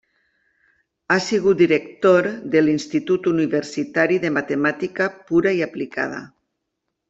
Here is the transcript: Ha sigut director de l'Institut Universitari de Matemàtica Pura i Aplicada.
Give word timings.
Ha 1.11 1.17
sigut 1.25 1.59
director 1.59 2.29
de 2.55 2.63
l'Institut 2.65 3.29
Universitari 3.35 4.21
de 4.27 4.33
Matemàtica 4.41 5.11
Pura 5.31 5.55
i 5.61 5.63
Aplicada. 5.71 6.25